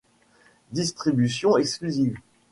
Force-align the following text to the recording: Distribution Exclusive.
Distribution 0.73 1.59
Exclusive. 1.59 2.15